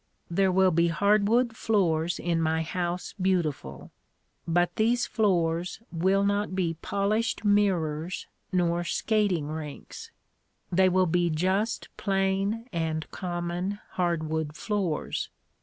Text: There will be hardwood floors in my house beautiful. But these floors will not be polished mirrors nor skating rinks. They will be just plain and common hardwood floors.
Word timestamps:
There 0.31 0.51
will 0.51 0.71
be 0.71 0.87
hardwood 0.87 1.55
floors 1.55 2.17
in 2.17 2.41
my 2.41 2.63
house 2.63 3.13
beautiful. 3.21 3.91
But 4.47 4.75
these 4.75 5.05
floors 5.05 5.79
will 5.91 6.23
not 6.25 6.55
be 6.55 6.73
polished 6.81 7.45
mirrors 7.45 8.25
nor 8.51 8.83
skating 8.83 9.49
rinks. 9.51 10.09
They 10.71 10.89
will 10.89 11.05
be 11.05 11.29
just 11.29 11.87
plain 11.97 12.67
and 12.73 13.11
common 13.11 13.77
hardwood 13.91 14.55
floors. 14.55 15.29